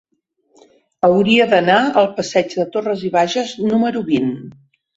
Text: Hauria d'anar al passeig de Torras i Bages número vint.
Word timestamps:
Hauria 1.07 1.45
d'anar 1.51 1.75
al 2.03 2.09
passeig 2.17 2.57
de 2.63 2.67
Torras 2.77 3.07
i 3.11 3.15
Bages 3.19 3.55
número 3.69 4.05
vint. 4.13 4.37